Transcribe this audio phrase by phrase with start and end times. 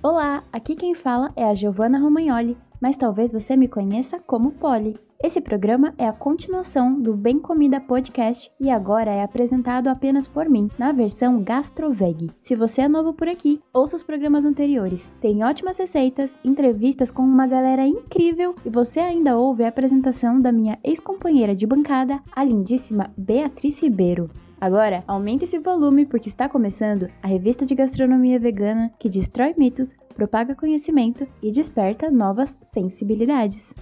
[0.00, 4.96] Olá, aqui quem fala é a Giovanna Romagnoli, mas talvez você me conheça como Polly.
[5.20, 10.48] Esse programa é a continuação do Bem Comida Podcast e agora é apresentado apenas por
[10.48, 12.30] mim, na versão Gastroveg.
[12.38, 15.10] Se você é novo por aqui, ouça os programas anteriores.
[15.20, 20.52] Tem ótimas receitas, entrevistas com uma galera incrível e você ainda ouve a apresentação da
[20.52, 24.30] minha ex-companheira de bancada, a lindíssima Beatriz Ribeiro.
[24.60, 29.94] Agora, aumente esse volume porque está começando a revista de gastronomia vegana que destrói mitos,
[30.16, 33.72] propaga conhecimento e desperta novas sensibilidades.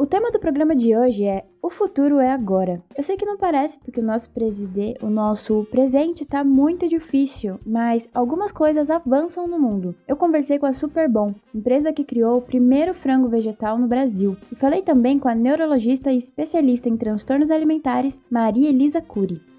[0.00, 2.82] O tema do programa de hoje é O futuro é agora.
[2.96, 7.60] Eu sei que não parece porque o nosso presidente, o nosso presente tá muito difícil,
[7.66, 9.94] mas algumas coisas avançam no mundo.
[10.08, 14.56] Eu conversei com a Superbom, empresa que criou o primeiro frango vegetal no Brasil, e
[14.56, 19.49] falei também com a neurologista e especialista em transtornos alimentares, Maria Elisa Cury.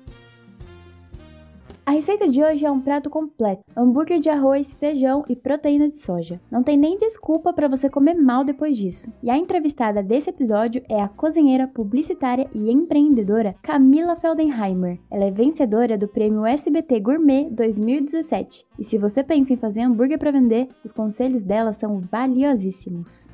[1.83, 5.97] A receita de hoje é um prato completo: hambúrguer de arroz, feijão e proteína de
[5.97, 6.39] soja.
[6.51, 9.11] Não tem nem desculpa para você comer mal depois disso.
[9.23, 14.99] E a entrevistada desse episódio é a cozinheira, publicitária e empreendedora Camila Feldenheimer.
[15.09, 18.65] Ela é vencedora do prêmio SBT Gourmet 2017.
[18.77, 23.27] E se você pensa em fazer hambúrguer para vender, os conselhos dela são valiosíssimos.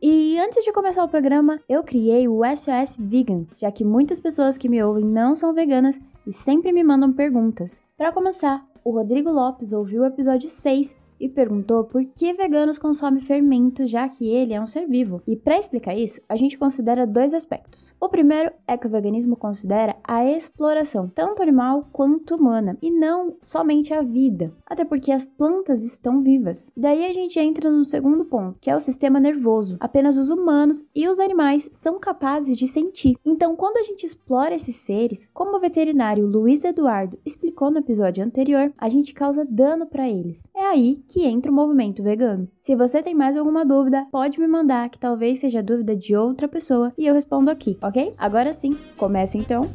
[0.00, 4.58] E antes de começar o programa, eu criei o SOS Vegan, já que muitas pessoas
[4.58, 7.82] que me ouvem não são veganas e sempre me mandam perguntas.
[7.96, 13.22] Para começar, o Rodrigo Lopes ouviu o episódio 6 e perguntou por que veganos consomem
[13.22, 15.22] fermento, já que ele é um ser vivo.
[15.26, 17.94] E para explicar isso, a gente considera dois aspectos.
[18.00, 23.36] O primeiro é que o veganismo considera a exploração, tanto animal quanto humana, e não
[23.40, 26.72] somente a vida, até porque as plantas estão vivas.
[26.76, 29.76] Daí a gente entra no segundo ponto, que é o sistema nervoso.
[29.78, 33.16] Apenas os humanos e os animais são capazes de sentir.
[33.24, 38.24] Então, quando a gente explora esses seres, como o veterinário Luiz Eduardo explicou no episódio
[38.24, 40.44] anterior, a gente causa dano para eles.
[40.54, 42.48] É aí que entra o movimento vegano.
[42.58, 46.48] Se você tem mais alguma dúvida, pode me mandar, que talvez seja dúvida de outra
[46.48, 48.14] pessoa e eu respondo aqui, ok?
[48.16, 49.70] Agora sim, comece então.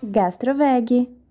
[0.00, 1.23] Gastroveg.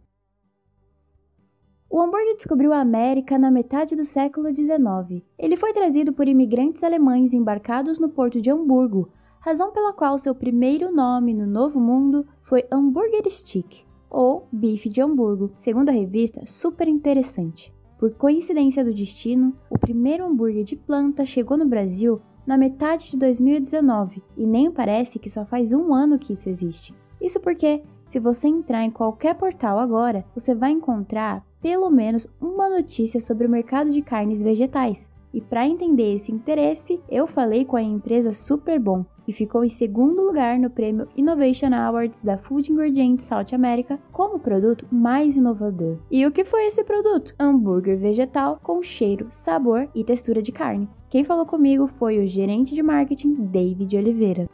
[1.94, 5.22] O hambúrguer descobriu a América na metade do século XIX.
[5.38, 9.10] Ele foi trazido por imigrantes alemães embarcados no porto de Hamburgo,
[9.40, 15.04] razão pela qual seu primeiro nome no Novo Mundo foi Hambúrguer Stick, ou bife de
[15.04, 17.72] Hamburgo, segundo a revista Super Interessante.
[18.00, 23.20] Por coincidência do destino, o primeiro hambúrguer de planta chegou no Brasil na metade de
[23.20, 26.92] 2019 e nem parece que só faz um ano que isso existe.
[27.22, 32.70] Isso porque, se você entrar em qualquer portal agora, você vai encontrar pelo menos uma
[32.70, 35.10] notícia sobre o mercado de carnes vegetais.
[35.34, 40.22] E para entender esse interesse, eu falei com a empresa Superbom, que ficou em segundo
[40.22, 45.98] lugar no prêmio Innovation Awards da Food Ingredients South America como produto mais inovador.
[46.12, 47.34] E o que foi esse produto?
[47.40, 50.88] Hambúrguer vegetal com cheiro, sabor e textura de carne.
[51.10, 54.48] Quem falou comigo foi o gerente de marketing David Oliveira.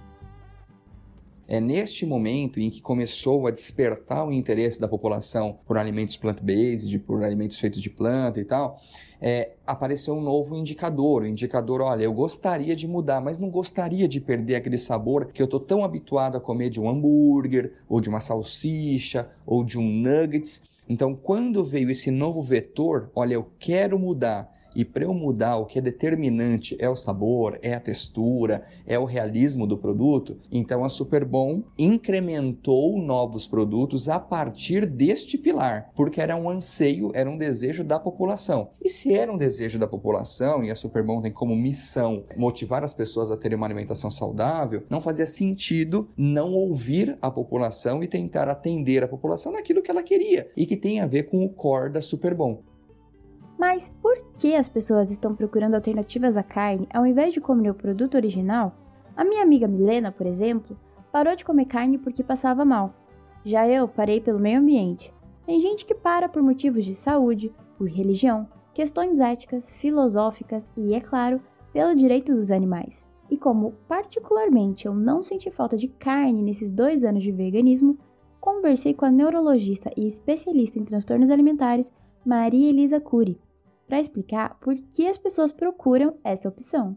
[1.52, 7.00] É neste momento em que começou a despertar o interesse da população por alimentos plant-based,
[7.00, 8.80] por alimentos feitos de planta e tal,
[9.20, 11.24] é, apareceu um novo indicador.
[11.24, 15.42] O indicador, olha, eu gostaria de mudar, mas não gostaria de perder aquele sabor que
[15.42, 19.80] eu estou tão habituado a comer de um hambúrguer, ou de uma salsicha, ou de
[19.80, 20.62] um nuggets.
[20.88, 25.66] Então, quando veio esse novo vetor, olha, eu quero mudar e para eu mudar, o
[25.66, 30.38] que é determinante é o sabor, é a textura, é o realismo do produto.
[30.52, 37.30] Então a Superbom incrementou novos produtos a partir deste pilar, porque era um anseio, era
[37.30, 38.70] um desejo da população.
[38.82, 42.94] E se era um desejo da população e a Superbom tem como missão motivar as
[42.94, 48.48] pessoas a terem uma alimentação saudável, não fazia sentido não ouvir a população e tentar
[48.48, 51.92] atender a população naquilo que ela queria e que tem a ver com o core
[51.92, 52.69] da Superbom.
[53.60, 57.76] Mas por que as pessoas estão procurando alternativas à carne ao invés de comer o
[57.76, 58.74] produto original?
[59.18, 60.80] A minha amiga Milena, por exemplo,
[61.12, 62.94] parou de comer carne porque passava mal.
[63.44, 65.14] Já eu parei pelo meio ambiente.
[65.46, 71.02] Tem gente que para por motivos de saúde, por religião, questões éticas, filosóficas e, é
[71.02, 71.42] claro,
[71.74, 73.06] pelo direito dos animais.
[73.30, 77.98] E como, particularmente, eu não senti falta de carne nesses dois anos de veganismo,
[78.40, 81.92] conversei com a neurologista e especialista em transtornos alimentares
[82.26, 83.38] Maria Elisa Cury,
[83.90, 86.96] para explicar por que as pessoas procuram essa opção.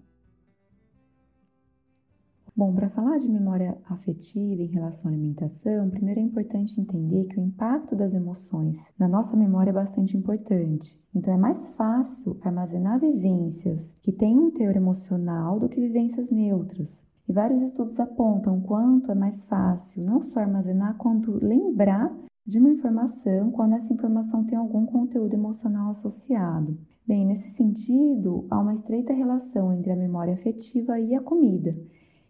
[2.55, 7.41] Bom, para falar de memória afetiva em relação à alimentação, primeiro é importante entender que
[7.41, 11.01] o impacto das emoções na nossa memória é bastante importante.
[11.15, 17.03] Então é mais fácil armazenar vivências que têm um teor emocional do que vivências neutras.
[17.27, 22.71] E vários estudos apontam quanto é mais fácil não só armazenar, quanto lembrar de uma
[22.71, 26.77] informação quando essa informação tem algum conteúdo emocional associado.
[27.07, 31.77] Bem, nesse sentido, há uma estreita relação entre a memória afetiva e a comida.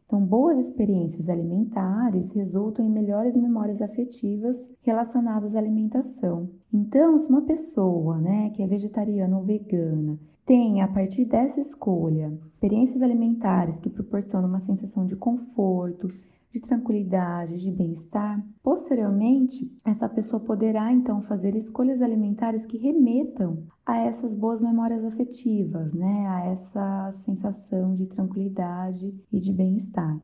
[0.06, 6.50] Então, boas experiências alimentares resultam em melhores memórias afetivas relacionadas à alimentação.
[6.70, 12.38] Então, se uma pessoa, né, que é vegetariana ou vegana, tem a partir dessa escolha
[12.62, 16.08] experiências alimentares que proporcionam uma sensação de conforto,
[16.52, 23.98] de tranquilidade, de bem-estar, posteriormente, essa pessoa poderá então fazer escolhas alimentares que remetam a
[23.98, 26.26] essas boas memórias afetivas, né?
[26.28, 30.20] A essa sensação de tranquilidade e de bem-estar.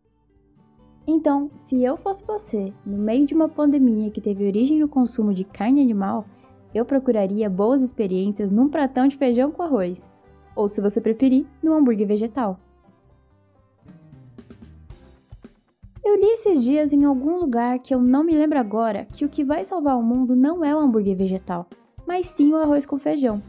[1.06, 5.32] Então, se eu fosse você, no meio de uma pandemia que teve origem no consumo
[5.32, 6.26] de carne animal,
[6.74, 10.10] eu procuraria boas experiências num pratão de feijão com arroz,
[10.54, 12.60] ou se você preferir, no hambúrguer vegetal.
[16.08, 19.28] Eu li esses dias em algum lugar que eu não me lembro agora que o
[19.28, 21.66] que vai salvar o mundo não é o hambúrguer vegetal,
[22.06, 23.42] mas sim o arroz com feijão.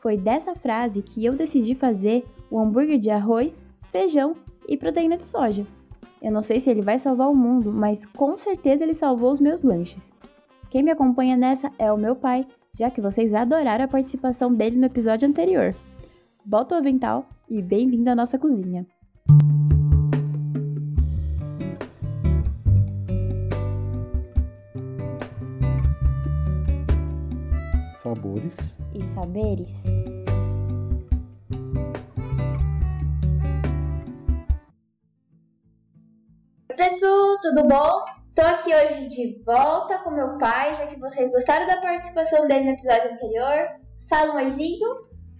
[0.00, 3.62] Foi dessa frase que eu decidi fazer o hambúrguer de arroz,
[3.92, 4.34] feijão
[4.68, 5.64] e proteína de soja.
[6.20, 9.38] Eu não sei se ele vai salvar o mundo, mas com certeza ele salvou os
[9.38, 10.12] meus lanches.
[10.70, 12.44] Quem me acompanha nessa é o meu pai,
[12.76, 15.72] já que vocês adoraram a participação dele no episódio anterior.
[16.44, 18.84] Bota o avental e bem-vindo à nossa cozinha!
[28.02, 28.56] Sabores
[28.94, 29.70] e saberes.
[36.68, 38.04] Oi, pessoal, tudo bom?
[38.34, 42.64] Tô aqui hoje de volta com meu pai, já que vocês gostaram da participação dele
[42.64, 43.68] no episódio anterior.
[44.08, 44.88] Fala um oizinho.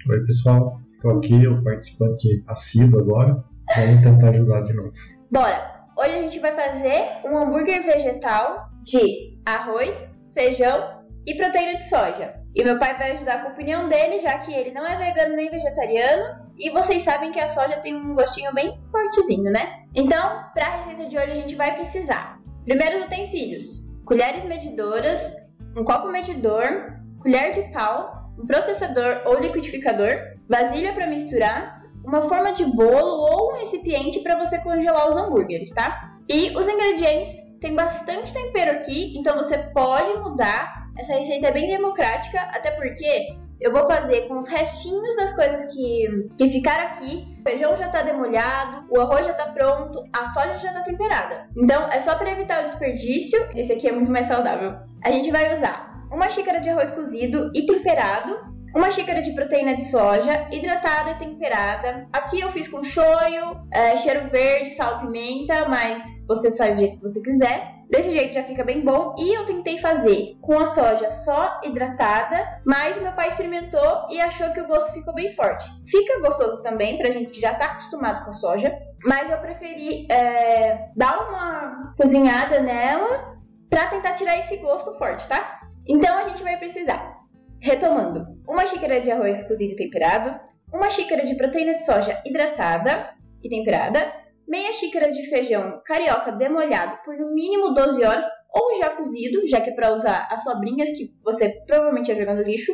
[0.09, 0.79] Oi, pessoal.
[1.01, 3.45] Tô aqui, o participante assíduo agora.
[3.75, 4.93] Vamos tentar ajudar de novo.
[5.33, 5.83] Bora!
[5.99, 12.42] Hoje a gente vai fazer um hambúrguer vegetal de arroz, feijão e proteína de soja.
[12.55, 15.35] E meu pai vai ajudar com a opinião dele, já que ele não é vegano
[15.37, 16.43] nem vegetariano.
[16.59, 19.85] E vocês sabem que a soja tem um gostinho bem fortezinho, né?
[19.95, 25.37] Então, para a receita de hoje a gente vai precisar: primeiros utensílios, colheres medidoras,
[25.77, 30.11] um copo medidor, colher de pau, um processador ou liquidificador,
[30.49, 35.71] vasilha para misturar, uma forma de bolo ou um recipiente para você congelar os hambúrgueres,
[35.71, 36.19] tá?
[36.29, 41.69] E os ingredientes tem bastante tempero aqui, então você pode mudar essa receita é bem
[41.69, 47.37] democrática, até porque eu vou fazer com os restinhos das coisas que, que ficaram aqui.
[47.41, 51.47] O feijão já tá demolhado, o arroz já tá pronto, a soja já tá temperada.
[51.57, 53.39] Então é só para evitar o desperdício.
[53.55, 54.75] Esse aqui é muito mais saudável.
[55.05, 59.77] A gente vai usar uma xícara de arroz cozido e temperado, uma xícara de proteína
[59.77, 62.09] de soja, hidratada e temperada.
[62.13, 66.97] Aqui eu fiz com shoyu, é, cheiro verde, sal pimenta, mas você faz do jeito
[66.97, 67.83] que você quiser.
[67.91, 69.15] Desse jeito já fica bem bom.
[69.19, 74.51] E eu tentei fazer com a soja só hidratada, mas meu pai experimentou e achou
[74.51, 75.71] que o gosto ficou bem forte.
[75.87, 78.75] Fica gostoso também pra gente que já tá acostumado com a soja,
[79.05, 83.37] mas eu preferi é, dar uma cozinhada nela
[83.69, 85.61] pra tentar tirar esse gosto forte, tá?
[85.87, 87.22] Então a gente vai precisar,
[87.63, 90.35] retomando, uma xícara de arroz cozido e temperado,
[90.73, 94.13] uma xícara de proteína de soja hidratada e temperada,
[94.49, 99.61] meia xícara de feijão carioca demolhado por no mínimo 12 horas ou já cozido, já
[99.61, 102.73] que é para usar as sobrinhas que você provavelmente ia jogar no lixo,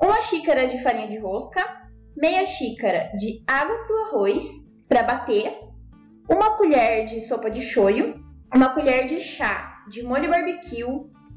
[0.00, 1.64] uma xícara de farinha de rosca,
[2.14, 4.44] meia xícara de água para o arroz
[4.88, 5.58] para bater,
[6.30, 8.14] uma colher de sopa de shoyu,
[8.54, 10.84] uma colher de chá de molho barbecue,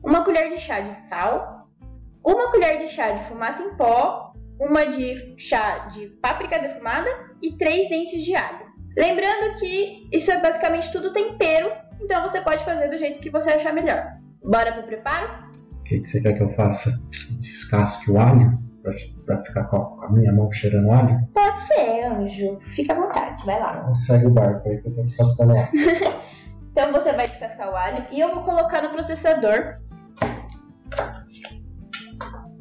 [0.04, 1.55] uma colher de chá de sal,
[2.26, 7.10] uma colher de chá de fumaça em pó, uma de chá de páprica defumada
[7.42, 8.66] e três dentes de alho.
[8.98, 13.52] Lembrando que isso é basicamente tudo tempero, então você pode fazer do jeito que você
[13.52, 14.04] achar melhor.
[14.44, 15.28] Bora pro preparo?
[15.80, 16.92] O que, que você quer que eu faça?
[17.40, 18.58] Descasque o alho?
[18.82, 18.94] Pra,
[19.26, 21.20] pra ficar com a minha mão cheirando alho?
[21.34, 22.60] Pode ser, anjo.
[22.62, 23.80] Fica à vontade, vai lá.
[23.82, 25.70] Então segue o barco aí que eu tô descascando o alho.
[26.72, 29.78] então você vai descascar o alho e eu vou colocar no processador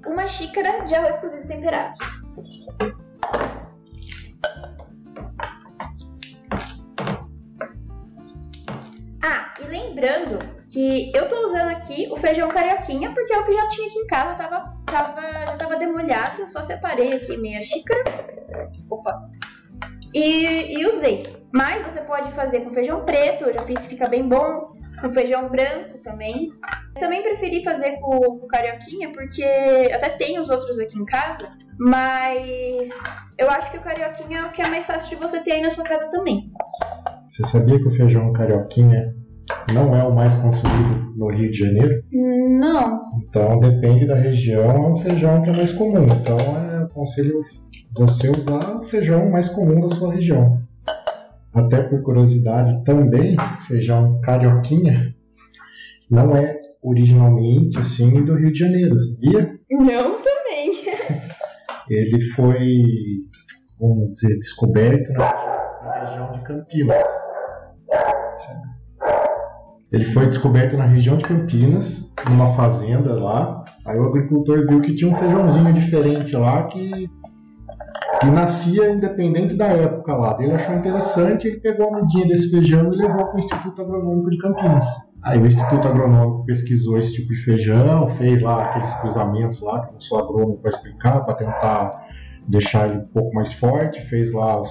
[0.07, 1.97] uma xícara de arroz cozido temperado.
[9.75, 13.89] lembrando que eu tô usando aqui o feijão carioquinha, porque é o que já tinha
[13.89, 18.03] aqui em casa, tava, tava, já tava demolhado, eu só separei aqui meia xícara.
[18.91, 19.31] Opa!
[20.13, 21.27] E, e usei.
[21.53, 24.73] Mas você pode fazer com feijão preto, eu já fiz fica bem bom.
[25.05, 26.51] Com feijão branco também.
[26.99, 29.45] Também preferi fazer com, com carioquinha, porque
[29.93, 31.47] até tem os outros aqui em casa,
[31.79, 32.89] mas
[33.37, 35.61] eu acho que o carioquinha é o que é mais fácil de você ter aí
[35.61, 36.51] na sua casa também.
[37.31, 39.15] Você sabia que o feijão carioquinha
[39.75, 42.03] não é o mais consumido no Rio de Janeiro?
[42.11, 43.11] Não.
[43.29, 46.07] Então depende da região, é o feijão que é mais comum.
[46.07, 47.43] Então é, eu aconselho
[47.95, 50.64] você usar o feijão mais comum da sua região.
[51.55, 55.15] Até por curiosidade também, feijão carioquinha
[56.11, 59.59] não é originalmente assim do Rio de Janeiro, sabia?
[59.71, 60.85] Não também.
[61.89, 62.83] Ele foi,
[63.79, 65.33] vamos dizer, descoberto na,
[65.83, 67.05] na região de Campinas.
[69.93, 73.65] Ele foi descoberto na região de Campinas, numa fazenda lá.
[73.87, 77.09] Aí o agricultor viu que tinha um feijãozinho diferente lá que,
[78.21, 80.37] que nascia independente da época lá.
[80.41, 84.31] Ele achou interessante, ele pegou a mudinha desse feijão e levou para o Instituto Agronômico
[84.31, 84.87] de Campinas.
[85.23, 89.93] Aí o Instituto Agronômico pesquisou esse tipo de feijão, fez lá aqueles cruzamentos lá, que
[89.93, 92.05] não sou agrônomo para explicar, para tentar
[92.47, 94.71] deixar ele um pouco mais forte, fez lá os,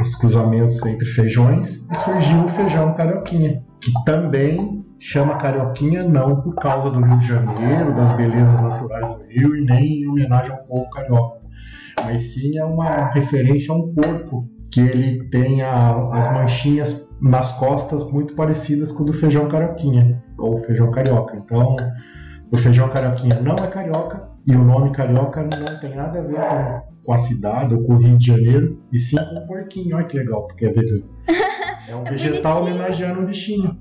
[0.00, 6.54] os cruzamentos entre feijões e surgiu o feijão carioquinha que também chama Carioquinha não por
[6.54, 10.64] causa do Rio de Janeiro, das belezas naturais do Rio e nem em homenagem ao
[10.64, 11.43] povo carioca,
[12.02, 17.52] mas sim é uma referência a um porco que ele tem a, as manchinhas nas
[17.52, 21.36] costas muito parecidas com o do feijão carioquinha ou feijão carioca.
[21.36, 21.76] Então,
[22.52, 26.36] o feijão carioquinha não é carioca e o nome carioca não tem nada a ver
[26.36, 29.96] com, com a cidade ou com o Rio de Janeiro, e sim com o porquinho.
[29.96, 31.04] Olha que legal, porque é ver
[31.88, 32.76] É um É vegetal bonitinho.
[32.76, 33.76] homenageando um bichinho.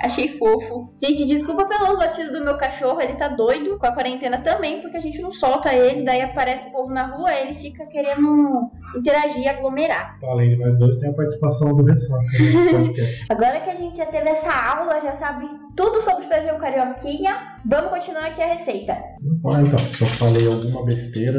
[0.00, 0.94] Achei fofo.
[1.02, 4.96] Gente, desculpa pelos latidos do meu cachorro, ele tá doido com a quarentena também, porque
[4.96, 9.48] a gente não solta ele, daí aparece o povo na rua, ele fica querendo interagir,
[9.48, 10.14] aglomerar.
[10.18, 13.26] Então, além de nós dois, tem a participação do Ressaca nesse podcast.
[13.28, 15.46] Agora que a gente já teve essa aula, já sabe
[15.76, 18.92] tudo sobre fazer um carioquinha, vamos continuar aqui a receita.
[18.92, 21.38] Ah, então, se eu falei alguma besteira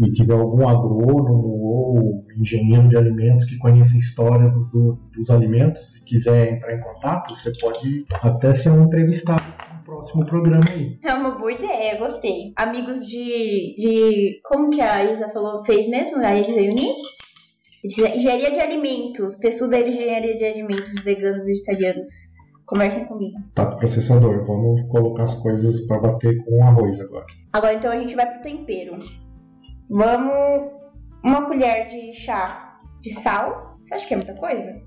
[0.00, 5.30] e tiver algum agrônomo ou engenheiro de alimentos que conheça a história do- do- dos
[5.30, 9.42] alimentos e quiser entrar em contato, você pode até ser um entrevistado
[9.76, 10.96] no próximo programa aí.
[11.04, 12.52] É uma boa ideia, gostei.
[12.56, 13.76] Amigos de.
[13.78, 16.16] de como que a Isa falou, fez mesmo?
[16.18, 16.88] A Isa Yuni?
[17.84, 22.08] Engenharia de alimentos, pessoa da engenharia de alimentos veganos, vegetarianos.
[22.66, 23.36] Conversem comigo.
[23.54, 27.26] Tá, processador, vamos colocar as coisas para bater com o arroz agora.
[27.52, 28.96] Agora então a gente vai pro tempero.
[29.90, 30.72] Vamos.
[31.24, 33.78] Uma colher de chá de sal.
[33.82, 34.82] Você acha que é muita coisa?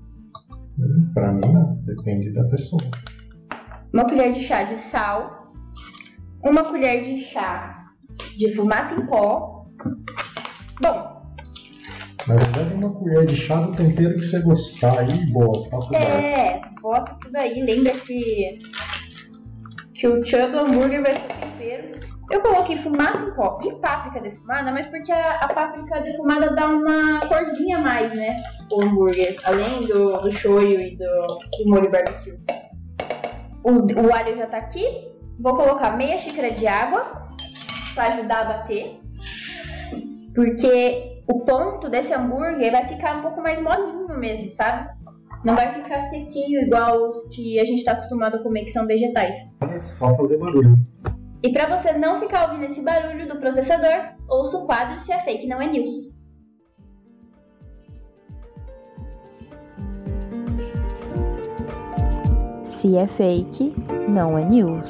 [1.14, 2.80] Para mim, não, depende da pessoa.
[3.92, 5.52] Uma colher de chá de sal.
[6.44, 7.78] Uma colher de chá
[8.36, 9.66] de fumaça em pó.
[10.80, 11.22] Bom,
[12.26, 15.96] Na verdade, uma colher de chá do tempero que você gostar aí, boa, tá tudo
[15.96, 17.62] é, bota tudo aí.
[17.62, 18.58] Lembra que.
[19.94, 22.07] Que o tchan do hambúrguer vai ser o tempero.
[22.30, 26.68] Eu coloquei fumaça em pó e páprica defumada, mas porque a, a páprica defumada dá
[26.68, 28.36] uma corzinha a mais, né?
[28.70, 32.38] O hambúrguer, além do, do shoyu e do, do molho barbecue.
[33.64, 35.08] O, o alho já tá aqui.
[35.40, 37.00] Vou colocar meia xícara de água
[37.94, 39.00] pra ajudar a bater.
[40.34, 44.88] Porque o ponto desse hambúrguer vai ficar um pouco mais molinho mesmo, sabe?
[45.44, 48.86] Não vai ficar sequinho igual os que a gente tá acostumado a comer, que são
[48.86, 49.36] vegetais.
[49.62, 50.76] É só fazer barulho.
[51.42, 55.20] E para você não ficar ouvindo esse barulho do processador, ouça o quadro Se é
[55.20, 56.18] Fake Não é News.
[62.64, 63.74] Se é fake,
[64.08, 64.88] não é news.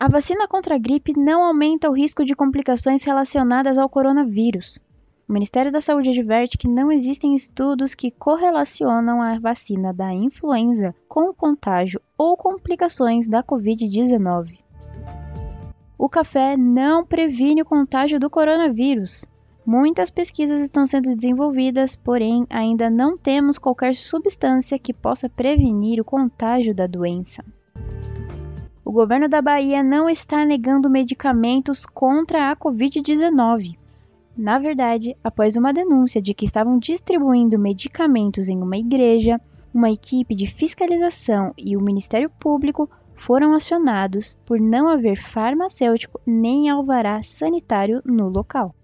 [0.00, 4.80] A vacina contra a gripe não aumenta o risco de complicações relacionadas ao coronavírus.
[5.28, 10.94] O Ministério da Saúde adverte que não existem estudos que correlacionam a vacina da influenza
[11.08, 14.60] com o contágio ou complicações da Covid-19.
[15.98, 19.24] O café não previne o contágio do coronavírus.
[19.66, 26.04] Muitas pesquisas estão sendo desenvolvidas, porém ainda não temos qualquer substância que possa prevenir o
[26.04, 27.44] contágio da doença.
[28.84, 33.76] O governo da Bahia não está negando medicamentos contra a Covid-19.
[34.36, 39.40] Na verdade, após uma denúncia de que estavam distribuindo medicamentos em uma igreja,
[39.72, 46.68] uma equipe de fiscalização e o Ministério Público foram acionados por não haver farmacêutico nem
[46.68, 48.74] alvará sanitário no local.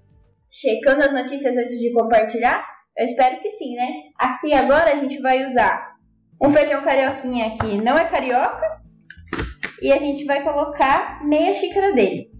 [0.50, 2.64] Checando as notícias antes de compartilhar?
[2.96, 3.88] Eu espero que sim, né?
[4.18, 5.96] Aqui agora a gente vai usar
[6.40, 8.80] um feijão carioquinha que não é carioca
[9.82, 12.31] e a gente vai colocar meia xícara dele.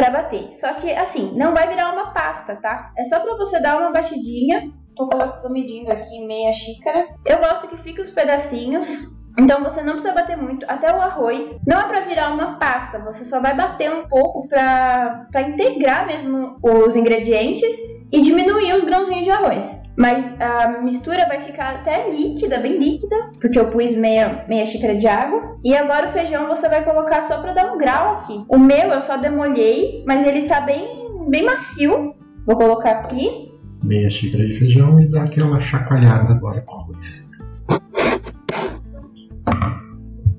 [0.00, 0.50] Pra bater.
[0.52, 2.90] Só que, assim, não vai virar uma pasta, tá?
[2.96, 4.72] É só pra você dar uma batidinha.
[4.96, 7.06] Tô medindo aqui meia xícara.
[7.26, 9.10] Eu gosto que fique os pedacinhos.
[9.38, 11.54] Então você não precisa bater muito, até o arroz.
[11.66, 16.56] Não é pra virar uma pasta, você só vai bater um pouco pra integrar mesmo
[16.62, 17.72] os ingredientes
[18.12, 19.80] e diminuir os grãozinhos de arroz.
[20.00, 24.96] Mas a mistura vai ficar até líquida, bem líquida, porque eu pus meia, meia xícara
[24.96, 25.58] de água.
[25.62, 28.42] E agora o feijão você vai colocar só pra dar um grau aqui.
[28.48, 30.88] O meu eu só demolhei, mas ele tá bem,
[31.28, 32.14] bem macio.
[32.46, 33.52] Vou colocar aqui.
[33.84, 37.30] Meia xícara de feijão e dá aquela chacoalhada agora com arroz.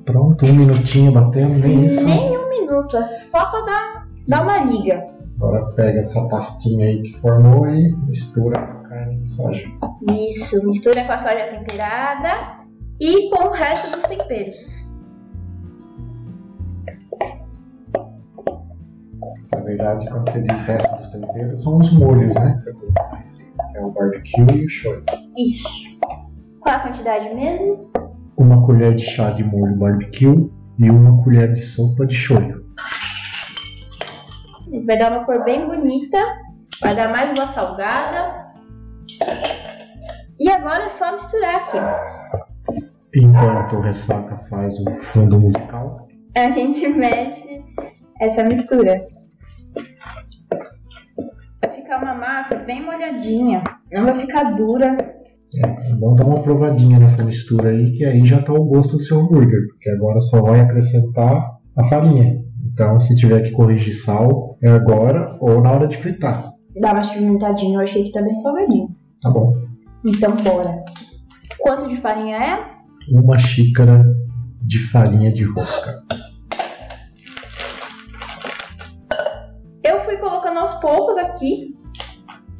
[0.05, 2.03] Pronto, um minutinho batendo, nem isso.
[2.03, 5.03] Nem um minuto, é só pra dar, dar uma liga.
[5.35, 9.67] Agora pega essa pastinha aí que formou e mistura carne de soja.
[10.09, 12.61] Isso, mistura com a soja temperada
[12.99, 14.91] e com o resto dos temperos.
[19.53, 22.53] Na verdade, quando você diz resto dos temperos, são os molhos, né?
[22.53, 23.51] Que você colocou receita.
[23.75, 25.03] É o barbecue e o shoyu.
[25.37, 25.67] Isso.
[26.59, 27.91] Qual a quantidade mesmo?
[28.37, 32.61] Uma colher de chá de molho barbecue e uma colher de sopa de shoyu.
[34.85, 36.17] Vai dar uma cor bem bonita.
[36.81, 38.41] Vai dar mais uma salgada.
[40.39, 41.77] E agora é só misturar aqui.
[43.15, 47.61] Enquanto o Ressaca faz o fundo musical, A gente mexe
[48.19, 49.05] essa mistura.
[51.61, 53.63] Vai ficar uma massa bem molhadinha.
[53.91, 54.95] Não vai ficar dura.
[55.55, 59.03] é bom dar uma provadinha nessa mistura aí, que aí já tá o gosto do
[59.03, 62.39] seu hambúrguer, porque agora só vai acrescentar a farinha.
[62.71, 66.49] Então, se tiver que corrigir sal, é agora ou na hora de fritar.
[66.79, 67.75] Dá uma experimentadinha.
[67.75, 68.95] Eu achei que tá bem salgadinho.
[69.21, 69.53] Tá bom.
[70.05, 70.83] Então, bora.
[71.59, 72.71] Quanto de farinha é?
[73.11, 74.03] Uma xícara
[74.61, 76.03] de farinha de rosca.
[79.83, 81.75] Eu fui colocando aos poucos aqui.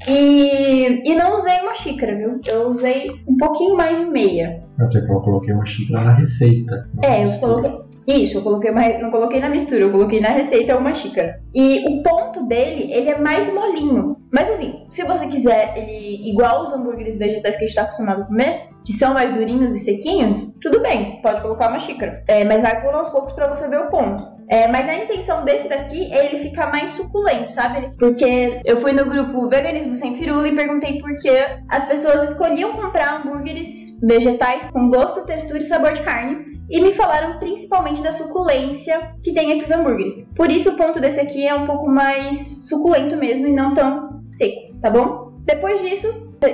[0.08, 2.40] E, e não usei uma xícara, viu?
[2.46, 4.64] Eu usei um pouquinho mais de meia.
[4.80, 6.90] Até que eu coloquei uma xícara na receita.
[7.02, 7.91] na É, eu coloquei.
[8.08, 11.40] Isso, eu coloquei uma, não coloquei na mistura, eu coloquei na receita uma xícara.
[11.54, 14.18] E o ponto dele, ele é mais molinho.
[14.32, 18.24] Mas assim, se você quiser ele igual os hambúrgueres vegetais que a gente tá acostumado
[18.24, 22.24] a comer, que são mais durinhos e sequinhos, tudo bem, pode colocar uma xícara.
[22.28, 24.42] É, mas vai por aos poucos pra você ver o ponto.
[24.50, 27.90] É, mas a intenção desse daqui é ele ficar mais suculento, sabe?
[27.98, 31.30] Porque eu fui no grupo Veganismo Sem Firula e perguntei por que
[31.70, 36.44] as pessoas escolhiam comprar hambúrgueres vegetais com gosto, textura e sabor de carne.
[36.72, 40.26] E me falaram principalmente da suculência que tem esses hambúrgueres.
[40.36, 42.38] Por isso o ponto desse aqui é um pouco mais
[42.70, 45.34] suculento mesmo e não tão seco, tá bom?
[45.46, 46.08] Depois disso,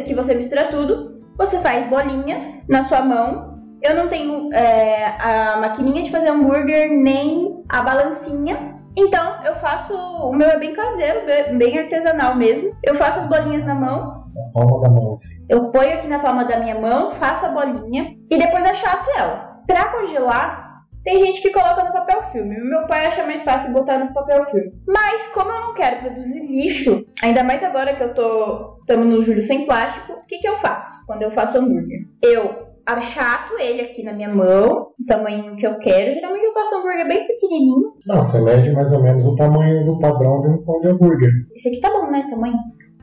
[0.05, 3.55] que você mistura tudo, você faz bolinhas na sua mão.
[3.83, 8.75] Eu não tenho é, a maquininha de fazer hambúrguer nem a balancinha.
[8.97, 9.93] Então eu faço.
[9.93, 11.19] O meu é bem caseiro,
[11.59, 12.71] bem- artesanal mesmo.
[12.83, 15.35] Eu faço as bolinhas na mão, Na palma da mão, assim.
[15.47, 19.46] eu ponho aqui na palma da minha mão, faço a bolinha e depois achato ela.
[19.67, 20.67] Pra congelar,
[21.03, 22.59] tem gente que coloca no papel filme.
[22.59, 24.71] O meu pai acha mais fácil botar no papel filme.
[24.87, 29.21] Mas como eu não quero produzir lixo, ainda mais agora que eu tô estamos no
[29.21, 32.07] julho sem plástico, o que que eu faço quando eu faço hambúrguer?
[32.23, 36.13] Eu achato ele aqui na minha mão, o tamanho que eu quero.
[36.13, 37.93] Geralmente eu faço hambúrguer bem pequenininho.
[38.05, 41.31] Não, você mede mais ou menos o tamanho do padrão de um pão de hambúrguer.
[41.53, 42.19] Esse aqui tá bom, né?
[42.19, 42.55] Esse tamanho.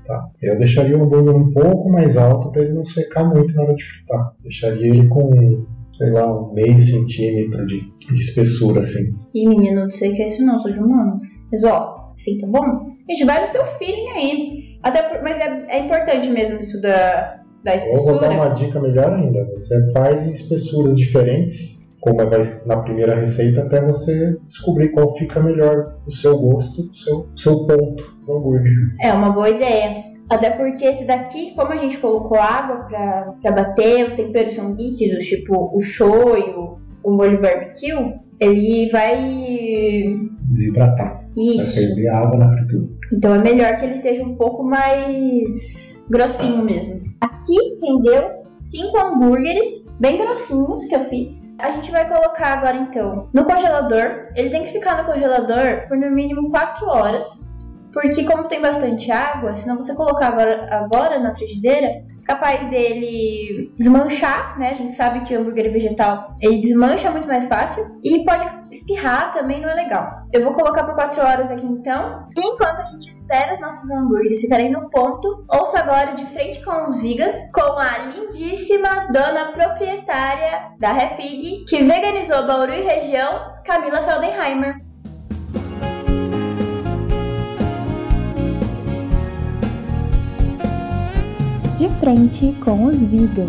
[0.07, 0.29] Tá.
[0.43, 3.75] Eu deixaria o hambúrguer um pouco mais alto para ele não secar muito na hora
[3.75, 4.33] de fritar.
[4.43, 5.67] Deixaria ele com,
[5.99, 9.15] sei lá, um meio centímetro de, de espessura, assim.
[9.35, 11.23] Ih, menino, não sei o que é isso não, sou de humanos.
[11.51, 12.95] Mas ó, assim, tá bom?
[13.09, 14.65] Gente, vai no seu feeling aí.
[14.83, 18.31] Até por- mas é, é importante mesmo isso da, da Eu vou dar espessura.
[18.33, 19.45] uma dica melhor ainda.
[19.53, 22.27] Você faz em espessuras diferentes, como é
[22.67, 27.67] na primeira receita, até você descobrir qual fica melhor o seu gosto, o seu, seu
[27.67, 28.73] ponto no hambúrguer.
[29.01, 30.14] É uma boa ideia.
[30.29, 34.75] Até porque esse daqui, como a gente colocou água pra, pra bater, os temperos são
[34.75, 40.17] líquidos, tipo o shoyu, o molho barbecue, ele vai.
[40.51, 41.25] Desidratar.
[41.35, 41.75] Vai Isso.
[41.75, 42.89] ferver a água na fritura.
[43.13, 47.03] Então é melhor que ele esteja um pouco mais grossinho mesmo.
[47.21, 51.55] Aqui rendeu cinco hambúrgueres bem grossinhos que eu fiz.
[51.59, 54.29] A gente vai colocar agora então no congelador.
[54.37, 57.54] Ele tem que ficar no congelador por no mínimo 4 horas.
[57.95, 63.73] Porque como tem bastante água, se não você colocar agora, agora na frigideira, capaz dele
[63.79, 64.71] desmanchar, né?
[64.71, 69.31] A gente sabe que o hambúrguer vegetal ele desmancha muito mais fácil e pode espirrar
[69.31, 70.11] também não é legal.
[70.33, 72.27] Eu vou colocar por 4 horas aqui então.
[72.37, 76.65] E enquanto a gente espera os nossos hambúrgueres ficarem no ponto, ouça agora de frente
[76.65, 83.53] com os vigas com a lindíssima dona proprietária da Repig que veganizou Bauru e região,
[83.65, 84.83] Camila Feldenheimer.
[92.05, 93.49] Frente com os vegans.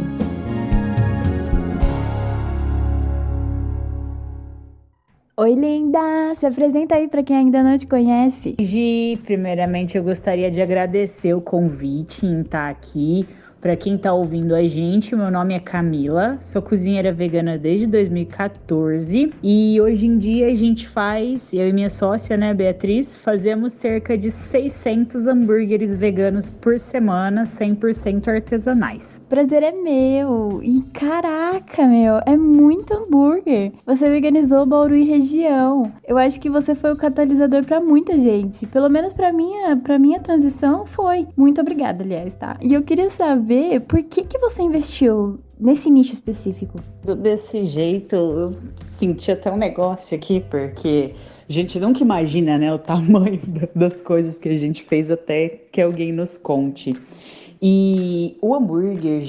[5.35, 6.33] Oi, linda!
[6.35, 8.55] Se apresenta aí para quem ainda não te conhece.
[8.57, 13.27] Gi, primeiramente eu gostaria de agradecer o convite em estar aqui
[13.65, 19.33] para quem está ouvindo a gente, meu nome é Camila, sou cozinheira vegana desde 2014
[19.41, 24.15] e hoje em dia a gente faz, eu e minha sócia, né, Beatriz, fazemos cerca
[24.15, 29.19] de 600 hambúrgueres veganos por semana, 100% artesanais.
[29.29, 30.61] Prazer é meu!
[30.63, 33.71] E caraca, meu, é muito hambúrguer!
[33.85, 35.91] Você veganizou Bauru e região.
[36.07, 38.65] Eu acho que você foi o catalisador para muita gente.
[38.67, 41.27] Pelo menos para minha, para minha transição foi.
[41.35, 42.57] Muito obrigada, aliás, tá?
[42.61, 46.79] E eu queria saber saber por que, que você investiu nesse nicho específico.
[47.03, 48.55] Desse jeito, eu
[48.87, 51.13] senti até um negócio aqui, porque
[51.47, 53.39] a gente nunca imagina, né, o tamanho
[53.75, 56.95] das coisas que a gente fez até que alguém nos conte.
[57.61, 59.23] E o hambúrguer,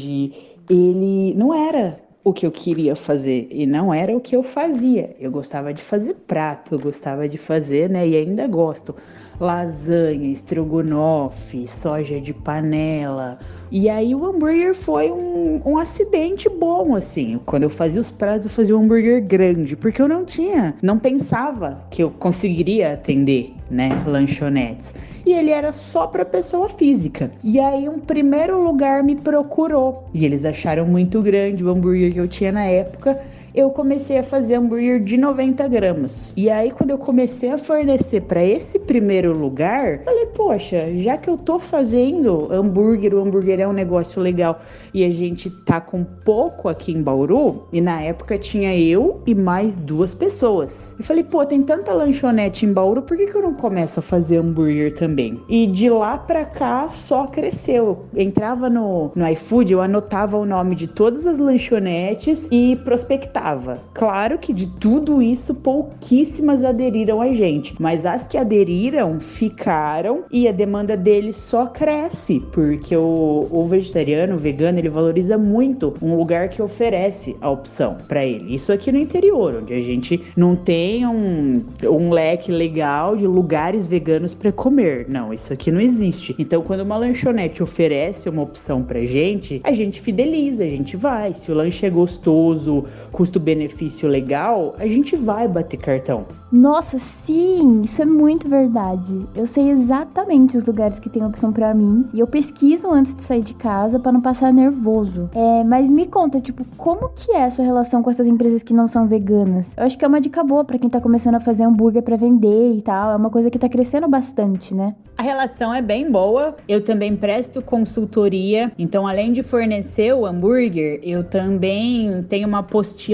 [0.69, 5.15] ele não era o que eu queria fazer e não era o que eu fazia.
[5.21, 8.95] Eu gostava de fazer prato, eu gostava de fazer, né, e ainda gosto
[9.41, 13.39] lasanha, estrogonofe, soja de panela.
[13.71, 17.41] E aí o hambúrguer foi um, um acidente bom, assim.
[17.45, 20.99] Quando eu fazia os pratos, eu fazia um hambúrguer grande, porque eu não tinha, não
[20.99, 24.95] pensava que eu conseguiria atender, né, lanchonetes.
[25.27, 27.33] E ele era só para pessoa física.
[27.43, 30.05] E aí um primeiro lugar me procurou.
[30.15, 33.21] E eles acharam muito grande o hambúrguer que eu tinha na época
[33.57, 36.35] eu comecei a fazer hambúrguer de 90 gramas.
[36.37, 41.31] E aí, quando eu comecei a fornecer para esse primeiro lugar, falei, poxa, já que
[41.31, 44.61] eu tô fazendo hambúrguer, o hambúrguer é um negócio legal
[44.92, 49.35] e a gente tá com pouco aqui em Bauru, e na época tinha eu e
[49.35, 50.95] mais duas pessoas.
[50.99, 54.03] E falei, pô, tem tanta lanchonete em Bauru, por que, que eu não começo a
[54.03, 55.40] fazer hambúrguer também?
[55.49, 58.05] E de lá pra cá só cresceu.
[58.14, 63.45] Eu entrava no, no iFood, eu anotava o nome de todas as lanchonetes e prospectava
[63.94, 70.48] Claro que de tudo isso, pouquíssimas aderiram a gente, mas as que aderiram ficaram e
[70.48, 76.16] a demanda deles só cresce, porque o, o vegetariano, o vegano, ele valoriza muito um
[76.16, 78.54] lugar que oferece a opção para ele.
[78.54, 83.87] Isso aqui no interior, onde a gente não tem um, um leque legal de lugares
[83.87, 85.06] veganos para comer.
[85.09, 86.35] Não, isso aqui não existe.
[86.37, 91.32] Então, quando uma lanchonete oferece uma opção pra gente, a gente fideliza, a gente vai.
[91.35, 96.27] Se o lanche é gostoso, custa custo-benefício legal, a gente vai bater cartão.
[96.51, 99.27] Nossa, sim, isso é muito verdade.
[99.35, 103.22] Eu sei exatamente os lugares que tem opção para mim e eu pesquiso antes de
[103.22, 105.29] sair de casa para não passar nervoso.
[105.35, 108.72] É, mas me conta, tipo, como que é a sua relação com essas empresas que
[108.72, 109.75] não são veganas?
[109.77, 112.16] Eu acho que é uma dica boa para quem tá começando a fazer hambúrguer para
[112.16, 113.12] vender e tal.
[113.12, 114.94] É uma coisa que tá crescendo bastante, né?
[115.18, 116.57] A relação é bem boa.
[116.68, 122.62] Eu também presto consultoria, então além de fornecer o hambúrguer, eu também tenho uma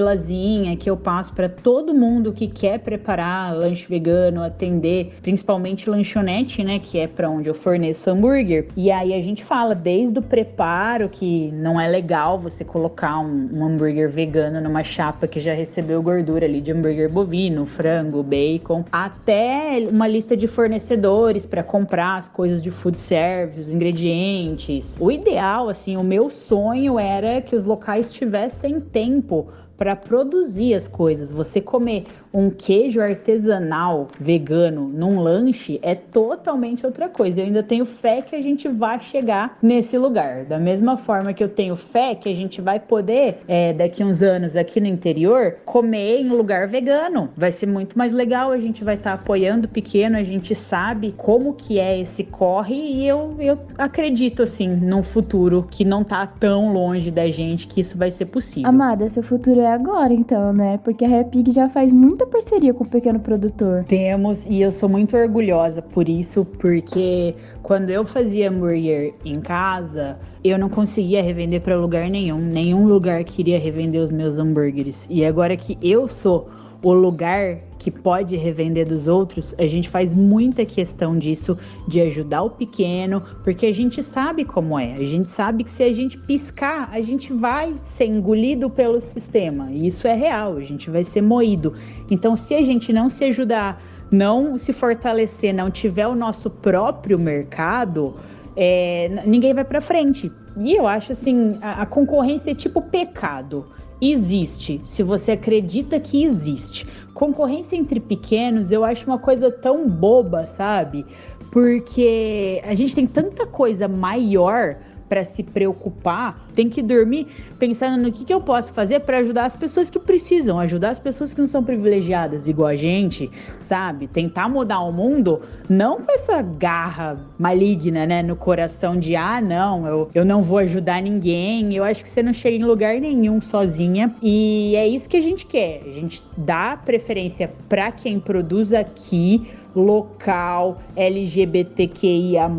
[0.03, 6.65] apostilazinha que eu passo para todo mundo que quer preparar lanche vegano, atender, principalmente lanchonete,
[6.65, 8.69] né, que é para onde eu forneço hambúrguer.
[8.77, 13.49] E aí a gente fala desde o preparo que não é legal você colocar um,
[13.53, 18.85] um hambúrguer vegano numa chapa que já recebeu gordura ali de hambúrguer bovino, frango, bacon,
[18.91, 24.97] até uma lista de fornecedores para comprar as coisas de food service, os ingredientes.
[24.99, 29.49] O ideal, assim, o meu sonho era que os locais tivessem tempo
[29.83, 31.33] para produzir as coisas.
[31.33, 37.41] Você comer um queijo artesanal vegano num lanche é totalmente outra coisa.
[37.41, 40.45] Eu ainda tenho fé que a gente vai chegar nesse lugar.
[40.45, 44.23] Da mesma forma que eu tenho fé que a gente vai poder, é, daqui uns
[44.23, 47.29] anos aqui no interior, comer em lugar vegano.
[47.37, 48.53] Vai ser muito mais legal.
[48.53, 52.77] A gente vai estar tá apoiando pequeno, a gente sabe como que é esse corre
[52.77, 57.81] e eu, eu acredito assim num futuro que não tá tão longe da gente que
[57.81, 58.69] isso vai ser possível.
[58.69, 60.79] Amada, seu futuro é agora então, né?
[60.85, 63.85] Porque a Repig já faz muita parceria com o pequeno produtor.
[63.85, 70.19] Temos, e eu sou muito orgulhosa por isso, porque quando eu fazia hambúrguer em casa,
[70.45, 72.39] eu não conseguia revender para lugar nenhum.
[72.39, 75.07] Nenhum lugar queria revender os meus hambúrgueres.
[75.11, 76.49] E agora que eu sou
[76.83, 82.43] o lugar que pode revender dos outros, a gente faz muita questão disso, de ajudar
[82.43, 84.95] o pequeno, porque a gente sabe como é.
[84.95, 89.71] A gente sabe que se a gente piscar, a gente vai ser engolido pelo sistema.
[89.71, 91.75] E isso é real, a gente vai ser moído.
[92.11, 97.19] Então, se a gente não se ajudar, não se fortalecer, não tiver o nosso próprio
[97.19, 98.15] mercado,
[98.57, 100.31] é, ninguém vai para frente.
[100.57, 103.67] E eu acho assim, a, a concorrência é tipo pecado
[104.11, 106.87] existe, se você acredita que existe.
[107.15, 111.07] Concorrência entre pequenos eu acho uma coisa tão boba, sabe?
[111.53, 114.77] Porque a gente tem tanta coisa maior
[115.13, 117.27] para se preocupar, tem que dormir
[117.59, 120.99] pensando no que, que eu posso fazer para ajudar as pessoas que precisam, ajudar as
[120.99, 124.07] pessoas que não são privilegiadas igual a gente, sabe?
[124.07, 129.87] Tentar mudar o mundo, não com essa garra maligna, né, no coração de ah, não,
[129.87, 131.75] eu, eu não vou ajudar ninguém.
[131.75, 135.23] Eu acho que você não chega em lugar nenhum sozinha e é isso que a
[135.23, 135.83] gente quer.
[135.85, 142.51] A gente dá preferência para quem produz aqui local, LGBTQIA,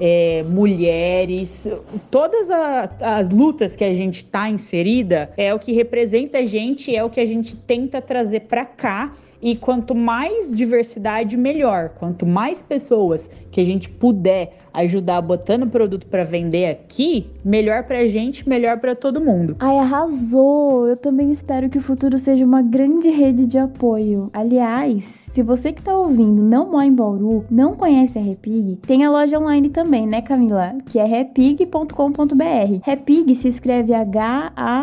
[0.00, 1.68] é, mulheres,
[2.10, 6.94] todas a, as lutas que a gente está inserida é o que representa a gente,
[6.94, 11.90] é o que a gente tenta trazer para cá e quanto mais diversidade, melhor.
[11.98, 18.06] Quanto mais pessoas que a gente puder ajudar botando produto para vender aqui, melhor pra
[18.06, 19.56] gente, melhor para todo mundo.
[19.58, 20.88] Ai, arrasou!
[20.88, 24.30] Eu também espero que o futuro seja uma grande rede de apoio.
[24.32, 29.04] Aliás, se você que tá ouvindo não mora em Bauru, não conhece a Repig, tem
[29.04, 30.74] a loja online também, né, Camila?
[30.86, 32.80] Que é repig.com.br.
[32.82, 34.80] Repig se escreve H-A-P-P-I-G.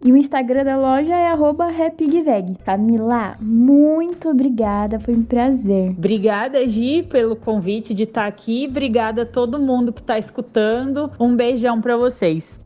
[0.00, 1.34] E o Instagram da loja é
[1.72, 2.56] @repigveg.
[2.64, 5.90] Camila, muito obrigada, foi um prazer.
[5.90, 8.66] Obrigada, Gi, pelo convite de estar aqui.
[8.70, 11.10] Obrigada a todo mundo que está escutando.
[11.18, 12.60] Um beijão para vocês.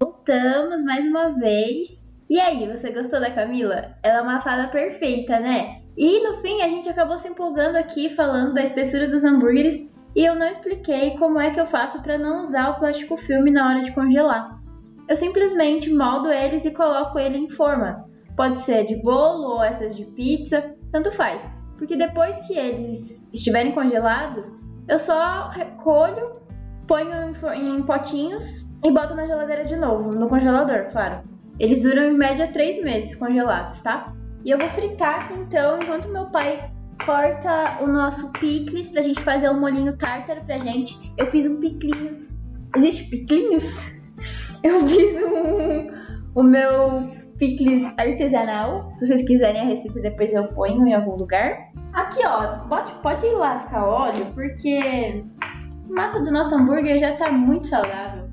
[0.00, 2.02] Voltamos mais uma vez.
[2.30, 3.94] E aí, você gostou da Camila?
[4.02, 5.82] Ela é uma fada perfeita, né?
[5.96, 10.24] E no fim a gente acabou se empolgando aqui falando da espessura dos hambúrgueres e
[10.24, 13.68] eu não expliquei como é que eu faço para não usar o plástico filme na
[13.68, 14.58] hora de congelar.
[15.06, 17.98] Eu simplesmente moldo eles e coloco ele em formas.
[18.34, 21.46] Pode ser de bolo ou essas de pizza, tanto faz.
[21.76, 24.50] Porque depois que eles estiverem congelados,
[24.88, 26.40] eu só recolho,
[26.86, 31.20] ponho em potinhos e boto na geladeira de novo, no congelador, claro.
[31.60, 34.14] Eles duram em média 3 meses congelados, tá?
[34.46, 36.70] E eu vou fritar aqui então, enquanto meu pai
[37.04, 41.12] corta o nosso picles pra gente fazer um molinho tártaro pra gente.
[41.16, 42.36] Eu fiz um piclinhos.
[42.76, 43.94] Existe piclinhos?
[44.62, 46.06] Eu fiz um
[46.36, 48.90] o meu picles artesanal.
[48.90, 51.70] Se vocês quiserem a receita, depois eu ponho em algum lugar.
[51.92, 57.68] Aqui, ó, pode, pode lascar óleo, porque a massa do nosso hambúrguer já tá muito
[57.68, 58.28] saudável.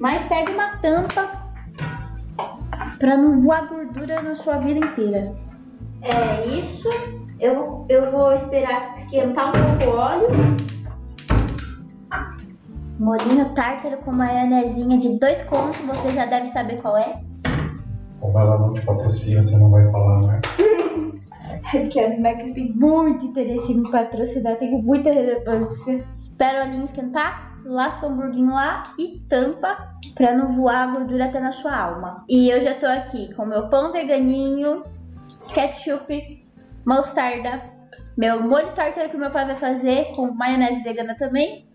[0.00, 1.30] Mas pega uma tampa
[2.98, 5.34] pra não voar gordura na sua vida inteira.
[6.00, 6.88] É isso.
[7.42, 10.28] Eu, eu vou esperar esquentar um pouco o óleo.
[13.00, 17.20] Molinho tártaro com maionezinha de dois contos, você já deve saber qual é.
[18.20, 20.40] Como ela não te patrocina, você não vai falar, né?
[21.74, 26.06] é porque as marcas têm muito interesse em me patrocinar, tenho muita relevância.
[26.14, 31.24] Espero o olhinho esquentar, lasca o hamburguinho lá e tampa pra não voar a gordura
[31.24, 32.24] até na sua alma.
[32.28, 34.84] E eu já tô aqui com meu pão veganinho,
[35.52, 36.41] ketchup,
[36.84, 37.62] mostarda,
[38.16, 41.66] meu molho tártaro que meu pai vai fazer com maionese vegana também.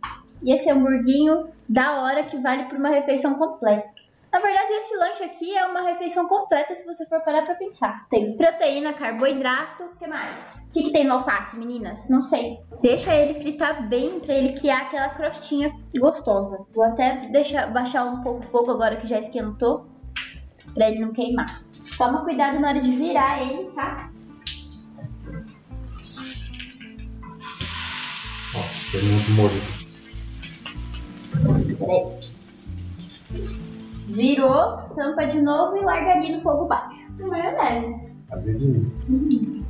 [0.41, 3.97] E esse hamburguinho da hora que vale por uma refeição completa.
[4.31, 8.07] Na verdade, esse lanche aqui é uma refeição completa se você for parar pra pensar.
[8.09, 10.63] Tem proteína, carboidrato, o que mais?
[10.69, 12.07] O que, que tem no alface, meninas?
[12.09, 12.59] Não sei.
[12.81, 16.59] Deixa ele fritar bem pra ele criar aquela crostinha gostosa.
[16.75, 19.87] Vou até deixar baixar um pouco o fogo agora que já esquentou,
[20.73, 21.63] pra ele não queimar.
[21.97, 24.11] Toma cuidado na hora de virar ele, tá?
[28.97, 29.61] Tem muito molho.
[34.07, 36.97] Virou, tampa de novo e larga ali no fogo baixo.
[37.19, 37.95] Maionese.
[38.31, 38.81] Azedinho.
[39.07, 39.63] Uhum.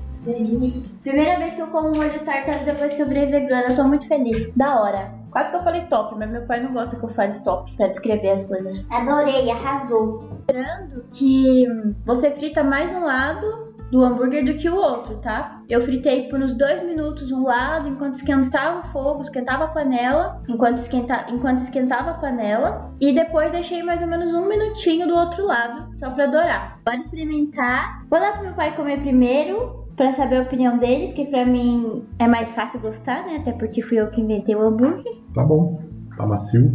[1.04, 4.08] Primeira vez que eu como molho tártaro depois que eu virei vegana, eu tô muito
[4.08, 4.50] feliz.
[4.56, 5.12] Da hora.
[5.32, 7.88] Quase que eu falei top, mas meu pai não gosta que eu fale top pra
[7.88, 8.86] descrever as coisas.
[8.90, 10.30] Adorei, arrasou.
[10.50, 11.68] Lembrando que
[12.06, 15.62] você frita mais um lado do hambúrguer do que o outro, tá?
[15.70, 20.42] Eu fritei por uns dois minutos um lado, enquanto esquentava o fogo, esquentava a panela,
[20.48, 25.16] enquanto, esquenta, enquanto esquentava a panela, e depois deixei mais ou menos um minutinho do
[25.16, 26.80] outro lado, só pra dourar.
[26.84, 28.06] Pode experimentar.
[28.10, 32.06] Vou dar pro meu pai comer primeiro, para saber a opinião dele, porque para mim
[32.20, 33.38] é mais fácil gostar, né?
[33.38, 35.04] Até porque fui eu que inventei o hambúrguer.
[35.34, 35.82] Tá bom,
[36.16, 36.72] tá macio.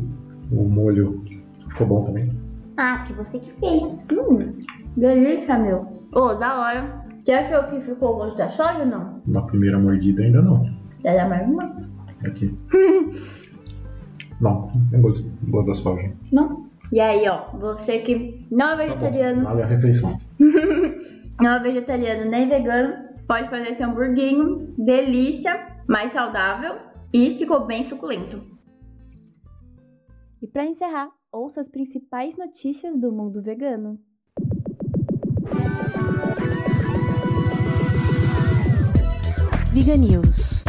[0.51, 1.22] O molho
[1.68, 2.37] ficou bom também.
[2.77, 3.83] Ah, porque você que fez.
[3.85, 4.59] Hum,
[4.96, 5.87] delícia, meu.
[6.12, 7.02] Ô, oh, da hora.
[7.25, 9.23] Você achou que ficou o gosto da soja ou não?
[9.27, 10.65] Na primeira mordida ainda não.
[11.03, 11.65] Quer dar mais uma?
[12.27, 12.57] Aqui.
[14.41, 16.15] não, não tem gosto, gosto da soja.
[16.33, 16.67] Não?
[16.91, 19.45] E aí, ó, você que não é vegetariano.
[19.45, 20.19] Tá vale a refeição.
[21.41, 22.95] não é vegetariano nem vegano,
[23.29, 24.75] pode fazer esse hamburguinho.
[24.77, 26.77] Delícia, mais saudável
[27.13, 28.43] e ficou bem suculento.
[30.43, 33.99] E para encerrar, ouça as principais notícias do mundo vegano.
[39.75, 40.63] Giga News.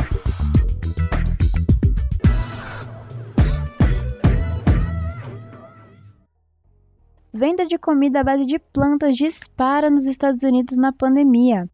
[7.34, 11.70] Venda de comida à base de plantas dispara nos Estados Unidos na pandemia.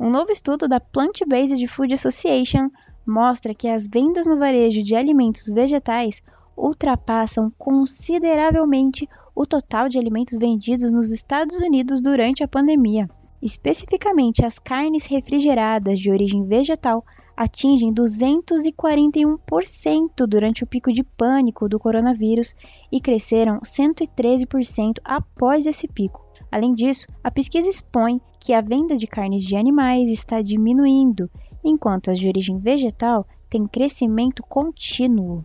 [0.00, 2.68] Um novo estudo da Plant-Based Food Association
[3.06, 6.20] mostra que as vendas no varejo de alimentos vegetais
[6.56, 13.08] ultrapassam consideravelmente o total de alimentos vendidos nos Estados Unidos durante a pandemia.
[13.44, 17.04] Especificamente, as carnes refrigeradas de origem vegetal
[17.36, 22.54] atingem 241% durante o pico de pânico do coronavírus
[22.90, 26.24] e cresceram 113% após esse pico.
[26.50, 31.30] Além disso, a pesquisa expõe que a venda de carnes de animais está diminuindo,
[31.62, 35.44] enquanto as de origem vegetal têm crescimento contínuo.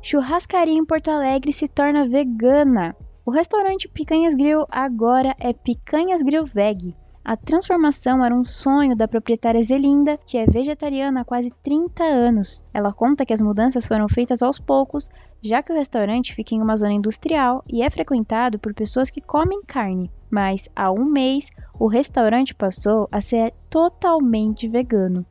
[0.00, 2.96] Churrascaria em Porto Alegre se torna vegana.
[3.30, 6.96] O restaurante Picanhas Grill agora é Picanhas Grill Veg.
[7.24, 12.64] A transformação era um sonho da proprietária Zelinda, que é vegetariana há quase 30 anos.
[12.74, 15.08] Ela conta que as mudanças foram feitas aos poucos,
[15.40, 19.20] já que o restaurante fica em uma zona industrial e é frequentado por pessoas que
[19.20, 20.10] comem carne.
[20.28, 25.24] Mas há um mês, o restaurante passou a ser totalmente vegano.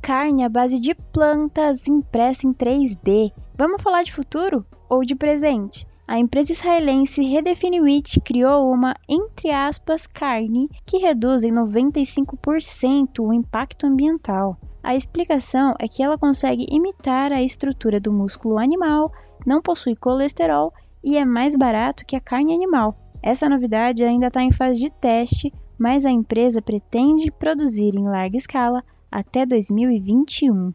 [0.00, 3.32] Carne à base de plantas impressa em 3D.
[3.58, 5.84] Vamos falar de futuro ou de presente?
[6.08, 13.86] A empresa israelense Redefiniwit criou uma, entre aspas, carne que reduz em 95% o impacto
[13.86, 14.56] ambiental.
[14.84, 19.10] A explicação é que ela consegue imitar a estrutura do músculo animal,
[19.44, 22.96] não possui colesterol e é mais barato que a carne animal.
[23.20, 28.36] Essa novidade ainda está em fase de teste, mas a empresa pretende produzir em larga
[28.36, 30.72] escala até 2021.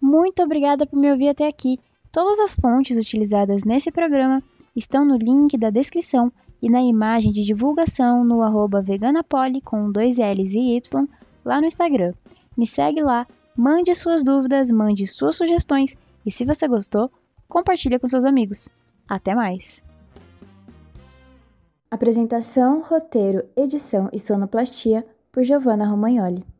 [0.00, 1.80] Muito obrigada por me ouvir até aqui.
[2.10, 4.42] Todas as fontes utilizadas nesse programa
[4.74, 10.16] estão no link da descrição e na imagem de divulgação no arroba veganapoli com dois
[10.16, 11.08] L's e Y
[11.44, 12.14] lá no Instagram.
[12.56, 15.94] Me segue lá, mande suas dúvidas, mande suas sugestões
[16.24, 17.10] e se você gostou,
[17.48, 18.68] compartilhe com seus amigos.
[19.08, 19.82] Até mais!
[21.90, 26.44] Apresentação, roteiro, edição e sonoplastia por Giovanna Romagnoli.